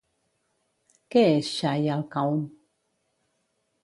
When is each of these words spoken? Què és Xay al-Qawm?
Què 1.15 1.21
és 1.33 1.51
Xay 1.57 1.85
al-Qawm? 1.97 2.39